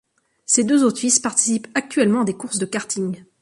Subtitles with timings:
[0.47, 3.23] Ses deux autres fils participent actuellement à des courses de karting.